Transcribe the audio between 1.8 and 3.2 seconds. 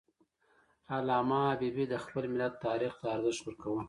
د خپل ملت تاریخ ته